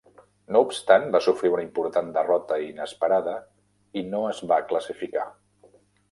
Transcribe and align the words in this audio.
No 0.53 0.59
obstant, 0.67 1.03
va 1.15 1.19
sofrir 1.25 1.51
una 1.55 1.65
important 1.65 2.07
derrota 2.15 2.57
inesperada 2.67 3.35
i 4.01 4.03
no 4.13 4.23
es 4.31 4.41
va 4.53 4.59
classificar. 4.73 5.27